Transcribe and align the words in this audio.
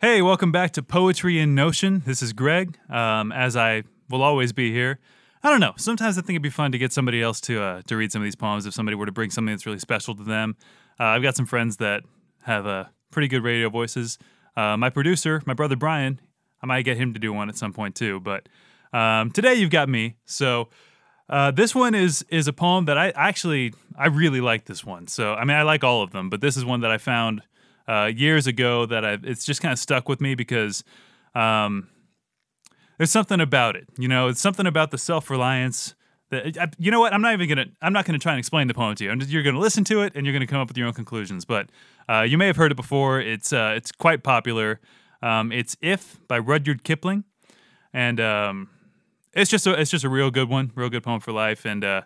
Hey, 0.00 0.22
welcome 0.22 0.52
back 0.52 0.70
to 0.74 0.82
Poetry 0.84 1.40
in 1.40 1.56
Notion. 1.56 2.04
This 2.06 2.22
is 2.22 2.32
Greg, 2.32 2.78
um, 2.88 3.32
as 3.32 3.56
I 3.56 3.82
will 4.08 4.22
always 4.22 4.52
be 4.52 4.72
here. 4.72 5.00
I 5.42 5.50
don't 5.50 5.58
know. 5.58 5.72
Sometimes 5.76 6.16
I 6.16 6.20
think 6.20 6.36
it'd 6.36 6.42
be 6.42 6.50
fun 6.50 6.70
to 6.70 6.78
get 6.78 6.92
somebody 6.92 7.20
else 7.20 7.40
to 7.40 7.60
uh, 7.60 7.82
to 7.88 7.96
read 7.96 8.12
some 8.12 8.22
of 8.22 8.24
these 8.24 8.36
poems 8.36 8.64
if 8.64 8.72
somebody 8.72 8.94
were 8.94 9.06
to 9.06 9.12
bring 9.12 9.30
something 9.30 9.52
that's 9.52 9.66
really 9.66 9.80
special 9.80 10.14
to 10.14 10.22
them. 10.22 10.54
Uh, 11.00 11.06
I've 11.06 11.22
got 11.22 11.34
some 11.34 11.46
friends 11.46 11.78
that 11.78 12.04
have 12.42 12.64
uh, 12.64 12.84
pretty 13.10 13.26
good 13.26 13.42
radio 13.42 13.70
voices. 13.70 14.18
Uh, 14.56 14.76
my 14.76 14.88
producer, 14.88 15.42
my 15.46 15.54
brother 15.54 15.74
Brian, 15.74 16.20
I 16.62 16.66
might 16.66 16.82
get 16.82 16.96
him 16.96 17.12
to 17.14 17.18
do 17.18 17.32
one 17.32 17.48
at 17.48 17.56
some 17.56 17.72
point 17.72 17.96
too. 17.96 18.20
But 18.20 18.48
um, 18.92 19.32
today 19.32 19.54
you've 19.54 19.70
got 19.70 19.88
me. 19.88 20.14
So 20.26 20.68
uh, 21.28 21.50
this 21.50 21.74
one 21.74 21.96
is 21.96 22.24
is 22.28 22.46
a 22.46 22.52
poem 22.52 22.84
that 22.84 22.96
I 22.96 23.08
actually 23.16 23.74
I 23.98 24.06
really 24.06 24.40
like 24.40 24.66
this 24.66 24.84
one. 24.84 25.08
So 25.08 25.34
I 25.34 25.44
mean 25.44 25.56
I 25.56 25.62
like 25.62 25.82
all 25.82 26.02
of 26.02 26.12
them, 26.12 26.30
but 26.30 26.40
this 26.40 26.56
is 26.56 26.64
one 26.64 26.82
that 26.82 26.92
I 26.92 26.98
found 26.98 27.42
uh, 27.88 28.10
years 28.14 28.46
ago 28.46 28.86
that 28.86 29.04
I 29.04 29.18
it's 29.24 29.44
just 29.44 29.60
kind 29.62 29.72
of 29.72 29.78
stuck 29.78 30.08
with 30.08 30.20
me 30.20 30.34
because 30.34 30.84
um, 31.34 31.88
there's 32.98 33.10
something 33.10 33.40
about 33.40 33.76
it. 33.76 33.88
You 33.98 34.08
know, 34.08 34.28
it's 34.28 34.40
something 34.40 34.66
about 34.66 34.90
the 34.90 34.98
self 34.98 35.30
reliance. 35.30 35.94
That 36.30 36.58
I, 36.58 36.68
you 36.78 36.90
know 36.90 37.00
what? 37.00 37.14
I'm 37.14 37.22
not 37.22 37.32
even 37.32 37.48
gonna. 37.48 37.66
I'm 37.80 37.92
not 37.92 38.04
gonna 38.04 38.18
try 38.18 38.32
and 38.32 38.38
explain 38.38 38.68
the 38.68 38.74
poem 38.74 38.94
to 38.96 39.04
you. 39.04 39.16
Just, 39.16 39.30
you're 39.30 39.42
gonna 39.42 39.58
listen 39.58 39.84
to 39.84 40.02
it 40.02 40.12
and 40.14 40.26
you're 40.26 40.34
gonna 40.34 40.46
come 40.46 40.60
up 40.60 40.68
with 40.68 40.76
your 40.76 40.86
own 40.86 40.92
conclusions. 40.92 41.44
But 41.44 41.70
uh, 42.08 42.22
you 42.22 42.36
may 42.36 42.46
have 42.46 42.56
heard 42.56 42.70
it 42.70 42.76
before. 42.76 43.20
It's 43.20 43.52
uh, 43.52 43.72
it's 43.76 43.90
quite 43.90 44.22
popular. 44.22 44.80
Um, 45.22 45.50
it's 45.50 45.76
"If" 45.80 46.18
by 46.28 46.38
Rudyard 46.38 46.84
Kipling, 46.84 47.24
and 47.94 48.20
um, 48.20 48.68
it's 49.32 49.50
just 49.50 49.66
a 49.66 49.80
it's 49.80 49.90
just 49.90 50.04
a 50.04 50.08
real 50.10 50.30
good 50.30 50.50
one, 50.50 50.72
real 50.74 50.90
good 50.90 51.02
poem 51.02 51.20
for 51.20 51.32
life. 51.32 51.64
And 51.64 51.82
uh, 51.82 52.02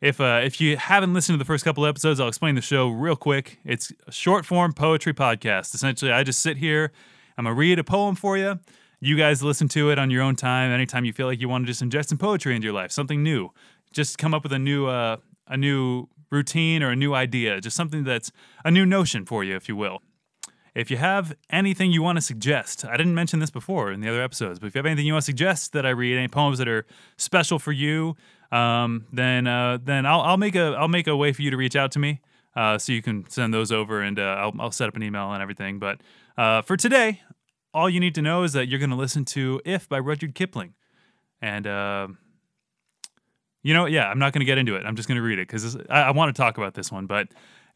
if 0.00 0.20
uh, 0.20 0.40
if 0.44 0.60
you 0.60 0.76
haven't 0.76 1.12
listened 1.12 1.34
to 1.34 1.38
the 1.38 1.46
first 1.46 1.64
couple 1.64 1.84
episodes, 1.84 2.20
I'll 2.20 2.28
explain 2.28 2.54
the 2.54 2.60
show 2.60 2.88
real 2.88 3.16
quick. 3.16 3.58
It's 3.64 3.92
a 4.06 4.12
short 4.12 4.46
form 4.46 4.72
poetry 4.72 5.12
podcast. 5.12 5.74
Essentially, 5.74 6.12
I 6.12 6.22
just 6.22 6.40
sit 6.40 6.56
here. 6.56 6.92
I'm 7.36 7.44
gonna 7.44 7.54
read 7.54 7.78
a 7.78 7.84
poem 7.84 8.14
for 8.14 8.36
you. 8.38 8.58
You 9.00 9.16
guys 9.16 9.42
listen 9.42 9.68
to 9.68 9.90
it 9.90 9.98
on 9.98 10.10
your 10.10 10.22
own 10.22 10.36
time. 10.36 10.70
Anytime 10.70 11.04
you 11.04 11.12
feel 11.12 11.26
like 11.26 11.40
you 11.40 11.48
want 11.48 11.64
to 11.64 11.72
just 11.72 11.82
ingest 11.82 12.08
some 12.08 12.18
poetry 12.18 12.54
into 12.54 12.66
your 12.66 12.74
life, 12.74 12.90
something 12.92 13.22
new. 13.22 13.50
Just 13.92 14.18
come 14.18 14.34
up 14.34 14.42
with 14.42 14.52
a 14.52 14.58
new 14.58 14.86
uh, 14.86 15.16
a 15.46 15.56
new 15.56 16.08
routine 16.30 16.82
or 16.82 16.90
a 16.90 16.96
new 16.96 17.14
idea. 17.14 17.60
Just 17.60 17.76
something 17.76 18.04
that's 18.04 18.30
a 18.64 18.70
new 18.70 18.86
notion 18.86 19.24
for 19.24 19.42
you, 19.42 19.56
if 19.56 19.68
you 19.68 19.76
will. 19.76 20.02
If 20.78 20.92
you 20.92 20.96
have 20.96 21.34
anything 21.50 21.90
you 21.90 22.02
want 22.02 22.18
to 22.18 22.22
suggest, 22.22 22.84
I 22.84 22.96
didn't 22.96 23.16
mention 23.16 23.40
this 23.40 23.50
before 23.50 23.90
in 23.90 24.00
the 24.00 24.08
other 24.08 24.22
episodes, 24.22 24.60
but 24.60 24.68
if 24.68 24.76
you 24.76 24.78
have 24.78 24.86
anything 24.86 25.06
you 25.06 25.12
want 25.12 25.24
to 25.24 25.26
suggest 25.26 25.72
that 25.72 25.84
I 25.84 25.90
read, 25.90 26.16
any 26.16 26.28
poems 26.28 26.58
that 26.58 26.68
are 26.68 26.86
special 27.16 27.58
for 27.58 27.72
you, 27.72 28.14
um, 28.52 29.04
then 29.12 29.48
uh, 29.48 29.78
then 29.82 30.06
I'll, 30.06 30.20
I'll 30.20 30.36
make 30.36 30.54
a 30.54 30.76
I'll 30.78 30.86
make 30.86 31.08
a 31.08 31.16
way 31.16 31.32
for 31.32 31.42
you 31.42 31.50
to 31.50 31.56
reach 31.56 31.74
out 31.74 31.90
to 31.92 31.98
me, 31.98 32.20
uh, 32.54 32.78
so 32.78 32.92
you 32.92 33.02
can 33.02 33.28
send 33.28 33.52
those 33.52 33.72
over, 33.72 34.00
and 34.02 34.20
uh, 34.20 34.22
I'll, 34.22 34.52
I'll 34.60 34.70
set 34.70 34.86
up 34.86 34.94
an 34.94 35.02
email 35.02 35.32
and 35.32 35.42
everything. 35.42 35.80
But 35.80 36.00
uh, 36.36 36.62
for 36.62 36.76
today, 36.76 37.22
all 37.74 37.90
you 37.90 37.98
need 37.98 38.14
to 38.14 38.22
know 38.22 38.44
is 38.44 38.52
that 38.52 38.68
you're 38.68 38.78
going 38.78 38.90
to 38.90 38.96
listen 38.96 39.24
to 39.24 39.60
"If" 39.64 39.88
by 39.88 39.98
Rudyard 39.98 40.36
Kipling, 40.36 40.74
and 41.42 41.66
uh, 41.66 42.06
you 43.64 43.74
know, 43.74 43.86
yeah, 43.86 44.08
I'm 44.08 44.20
not 44.20 44.32
going 44.32 44.42
to 44.42 44.46
get 44.46 44.58
into 44.58 44.76
it. 44.76 44.86
I'm 44.86 44.94
just 44.94 45.08
going 45.08 45.16
to 45.16 45.22
read 45.22 45.40
it 45.40 45.48
because 45.48 45.76
I, 45.90 46.02
I 46.02 46.10
want 46.12 46.34
to 46.34 46.40
talk 46.40 46.56
about 46.56 46.74
this 46.74 46.92
one, 46.92 47.06
but 47.06 47.26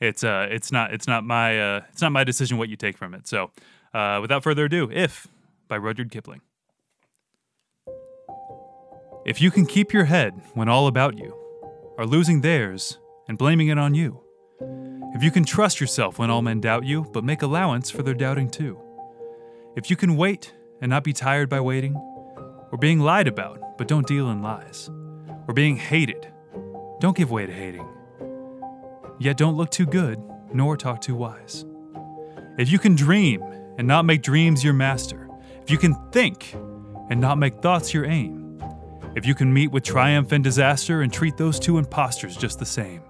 it's 0.03 0.25
uh, 0.25 0.49
it's 0.51 0.73
not 0.73 0.93
it's 0.93 1.07
not 1.07 1.25
my 1.25 1.59
uh, 1.61 1.81
it's 1.93 2.03
not 2.03 2.11
my 2.13 2.25
decision 2.25 2.59
what 2.59 2.69
you 2.69 2.77
take 2.77 2.99
from 2.99 3.15
it. 3.15 3.29
So, 3.29 3.53
uh, 3.95 4.19
without 4.21 4.43
further 4.43 4.65
ado, 4.65 4.91
"If" 4.91 5.29
by 5.69 5.77
Rudyard 5.77 6.11
Kipling. 6.11 6.41
If 9.25 9.41
you 9.41 9.53
can 9.53 9.65
keep 9.65 9.93
your 9.93 10.07
head 10.07 10.35
when 10.55 10.69
all 10.69 10.89
about 10.89 11.17
you 11.17 11.33
are 11.97 12.05
losing 12.05 12.41
theirs 12.41 12.99
and 13.29 13.39
blaming 13.39 13.69
it 13.69 13.79
on 13.79 13.95
you, 13.95 14.21
if 15.15 15.23
you 15.23 15.31
can 15.31 15.45
trust 15.45 15.81
yourself 15.81 16.19
when 16.19 16.29
all 16.29 16.43
men 16.43 16.61
doubt 16.61 16.85
you, 16.85 17.07
but 17.13 17.23
make 17.23 17.43
allowance 17.43 17.89
for 17.89 18.03
their 18.03 18.15
doubting 18.15 18.51
too, 18.51 18.81
if 19.77 19.89
you 19.89 19.95
can 19.95 20.17
wait 20.17 20.53
and 20.81 20.91
not 20.91 21.05
be 21.05 21.13
tired 21.13 21.49
by 21.49 21.61
waiting, 21.61 21.95
or 22.73 22.79
being 22.81 22.99
lied 22.99 23.29
about, 23.29 23.79
but 23.79 23.87
don't 23.87 24.09
deal 24.09 24.31
in 24.31 24.43
lies, 24.43 24.91
or 25.47 25.55
being 25.55 25.77
hated, 25.77 26.27
don't 26.99 27.17
give 27.17 27.31
way 27.31 27.47
to 27.47 27.53
hating, 27.53 27.89
yet 29.23 29.37
don't 29.37 29.57
look 29.57 29.71
too 29.71 29.87
good 29.87 30.23
nor 30.53 30.77
talk 30.77 31.01
too 31.01 31.15
wise. 31.15 31.65
If 32.59 32.71
you 32.71 32.79
can 32.79 32.95
dream 32.95 33.43
and 33.79 33.87
not 33.87 34.05
make 34.05 34.23
dreams 34.23 34.63
your 34.63 34.75
master, 34.75 35.29
if 35.63 35.71
you 35.71 35.79
can 35.79 35.95
think 36.11 36.55
and 37.09 37.21
not 37.21 37.39
make 37.39 37.63
thoughts 37.63 37.95
your 37.95 38.05
aim, 38.05 38.59
if 39.15 39.27
you 39.27 39.35
can 39.35 39.53
meet 39.53 39.69
with 39.69 39.85
triumph 39.85 40.33
and 40.33 40.43
disaster 40.43 41.03
and 41.03 41.13
treat 41.13 41.37
those 41.37 41.59
two 41.59 41.79
impostors 41.79 42.37
just 42.37 42.59
the 42.59 42.67
same. 42.67 43.03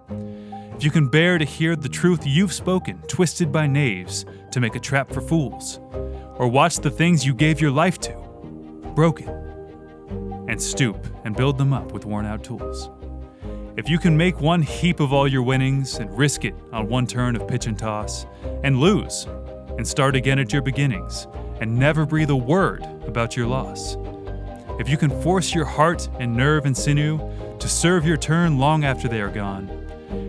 If 0.76 0.84
you 0.84 0.90
can 0.90 1.08
bear 1.08 1.38
to 1.38 1.44
hear 1.44 1.76
the 1.76 1.88
truth 1.88 2.26
you've 2.26 2.52
spoken 2.52 3.00
twisted 3.08 3.52
by 3.52 3.66
knaves 3.66 4.24
to 4.50 4.60
make 4.60 4.74
a 4.74 4.80
trap 4.80 5.12
for 5.12 5.20
fools, 5.20 5.78
or 6.36 6.48
watch 6.48 6.76
the 6.76 6.90
things 6.90 7.24
you 7.24 7.34
gave 7.34 7.60
your 7.60 7.70
life 7.70 7.98
to 8.00 8.22
broken, 8.94 9.28
and 10.48 10.60
stoop 10.60 11.06
and 11.24 11.36
build 11.36 11.56
them 11.56 11.72
up 11.72 11.92
with 11.92 12.04
worn 12.04 12.26
out 12.26 12.44
tools. 12.44 12.90
If 13.76 13.88
you 13.88 13.98
can 13.98 14.16
make 14.16 14.40
one 14.40 14.62
heap 14.62 15.00
of 15.00 15.12
all 15.12 15.26
your 15.26 15.42
winnings 15.42 15.96
and 15.96 16.16
risk 16.16 16.44
it 16.44 16.54
on 16.72 16.88
one 16.88 17.06
turn 17.06 17.36
of 17.36 17.48
pitch 17.48 17.66
and 17.66 17.78
toss, 17.78 18.26
and 18.64 18.78
lose, 18.78 19.26
and 19.78 19.86
start 19.86 20.14
again 20.14 20.38
at 20.38 20.52
your 20.52 20.62
beginnings, 20.62 21.26
and 21.60 21.78
never 21.78 22.04
breathe 22.04 22.30
a 22.30 22.36
word 22.36 22.84
about 23.06 23.36
your 23.36 23.46
loss 23.46 23.96
if 24.78 24.88
you 24.88 24.96
can 24.96 25.10
force 25.22 25.54
your 25.54 25.64
heart 25.64 26.08
and 26.18 26.34
nerve 26.34 26.66
and 26.66 26.76
sinew 26.76 27.18
to 27.58 27.68
serve 27.68 28.04
your 28.04 28.16
turn 28.16 28.58
long 28.58 28.84
after 28.84 29.06
they 29.06 29.20
are 29.20 29.30
gone, 29.30 29.68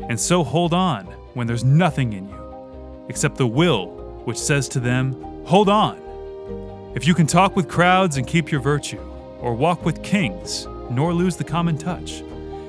and 0.10 0.20
so 0.20 0.44
hold 0.44 0.74
on 0.74 1.06
when 1.34 1.48
there's 1.48 1.64
nothing 1.64 2.14
in 2.14 2.30
you 2.30 3.06
except 3.10 3.38
the 3.38 3.48
will 3.48 3.88
which 4.26 4.38
says 4.38 4.70
to 4.70 4.80
them, 4.80 5.14
Hold 5.46 5.70
on. 5.70 5.98
If 6.96 7.08
you 7.08 7.14
can 7.14 7.26
talk 7.26 7.56
with 7.56 7.68
crowds 7.68 8.18
and 8.18 8.28
keep 8.28 8.52
your 8.52 8.62
virtue, 8.62 9.02
or 9.40 9.54
walk 9.54 9.84
with 9.84 10.04
kings, 10.04 10.68
nor 10.90 11.14
lose 11.14 11.36
the 11.36 11.44
common 11.44 11.78
touch, 11.78 12.22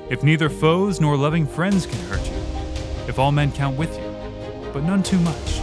if 0.09 0.23
neither 0.23 0.49
foes 0.49 0.99
nor 1.01 1.17
loving 1.17 1.45
friends 1.45 1.85
can 1.85 1.99
hurt 2.07 2.25
you, 2.29 2.37
if 3.07 3.19
all 3.19 3.31
men 3.31 3.51
count 3.51 3.77
with 3.77 3.95
you, 3.97 4.71
but 4.73 4.83
none 4.83 5.03
too 5.03 5.19
much, 5.19 5.61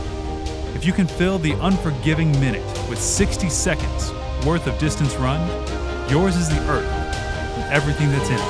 if 0.75 0.85
you 0.85 0.93
can 0.93 1.07
fill 1.07 1.39
the 1.39 1.53
unforgiving 1.61 2.33
minute 2.41 2.65
with 2.89 2.99
60 2.99 3.49
seconds 3.49 4.13
worth 4.45 4.67
of 4.67 4.79
distance 4.79 5.15
run, 5.17 5.41
Yours 6.13 6.37
is 6.37 6.47
the 6.51 6.59
earth 6.69 6.85
and 6.85 7.73
everything 7.73 8.11
that's 8.11 8.29
in 8.29 8.35
it. 8.35 8.41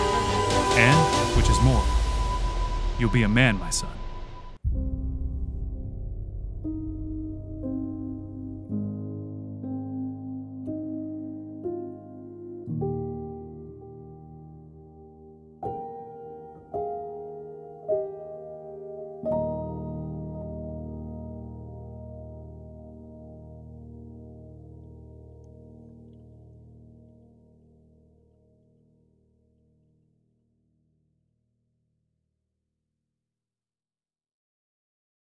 And, 0.80 1.36
which 1.36 1.48
is 1.48 1.60
more, 1.62 1.84
you'll 2.98 3.08
be 3.08 3.22
a 3.22 3.28
man, 3.28 3.56
my 3.56 3.70
son. 3.70 4.01